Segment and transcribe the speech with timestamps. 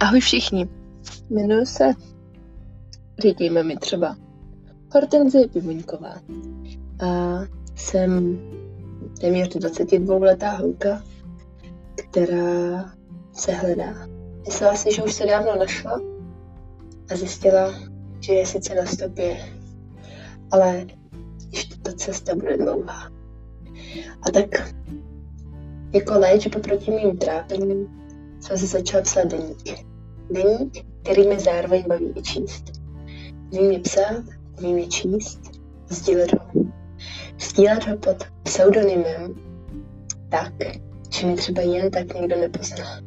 [0.00, 0.68] Ahoj všichni.
[1.30, 1.92] Jmenuji se,
[3.18, 4.16] říkejme mi třeba,
[4.92, 6.14] Hortenzie Pivoňková.
[7.06, 7.40] A
[7.74, 8.38] jsem
[9.20, 11.02] téměř 22 letá holka,
[11.94, 12.92] která
[13.32, 13.94] se hledá.
[14.46, 16.00] Myslela si, že už se dávno našla
[17.10, 17.74] a zjistila,
[18.20, 19.36] že je sice na stopě,
[20.50, 20.86] ale
[21.52, 23.10] ještě ta cesta bude dlouhá.
[24.22, 24.74] A tak
[25.92, 28.03] jako léčba proti mým trápením
[28.44, 29.86] jsem si začala psát deník.
[30.30, 32.64] Deník, který mi zároveň baví i číst.
[33.52, 34.24] Vím je psát,
[34.60, 35.40] vím je číst,
[35.88, 36.64] sdílet ho.
[37.40, 39.34] Sdílet ho pod pseudonymem
[40.28, 40.52] tak,
[41.10, 43.00] že mi třeba jen tak někdo nepozná.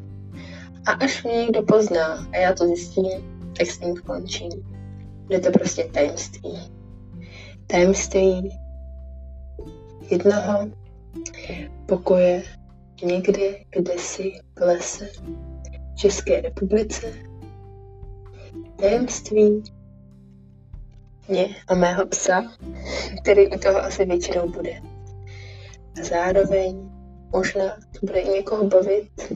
[0.85, 3.11] A až mě někdo pozná a já to zjistím,
[3.57, 4.51] tak s tím končím.
[5.29, 6.59] Je to prostě tajemství.
[7.67, 8.59] Tajemství
[10.09, 10.69] jednoho
[11.85, 12.43] pokoje
[13.03, 15.09] někde, kde si v lese
[15.91, 17.13] v České republice.
[18.75, 19.63] Tajemství
[21.27, 22.43] mě a mého psa,
[23.21, 24.81] který u toho asi většinou bude.
[26.01, 26.89] A zároveň
[27.31, 29.33] možná to bude i někoho bavit,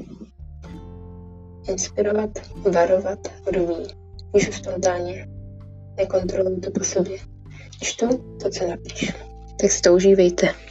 [1.69, 2.29] inspirovat,
[2.71, 3.87] varovat, kdo ví.
[4.33, 5.27] Píšu spontánně,
[5.97, 7.17] nekontroluji to po sobě.
[7.81, 8.07] Čtu
[8.41, 9.13] to, co napíšu.
[9.61, 10.70] Tak si to užívejte.